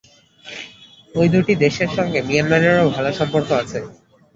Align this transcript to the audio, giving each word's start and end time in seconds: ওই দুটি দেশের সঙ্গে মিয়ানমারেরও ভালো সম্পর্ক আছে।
ওই 1.11 1.27
দুটি 1.33 1.53
দেশের 1.63 1.89
সঙ্গে 1.97 2.19
মিয়ানমারেরও 2.27 2.93
ভালো 2.95 3.11
সম্পর্ক 3.19 3.49
আছে। 3.61 3.79